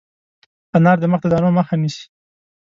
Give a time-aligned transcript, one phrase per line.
[0.75, 2.05] انار د مخ د دانو مخه نیسي.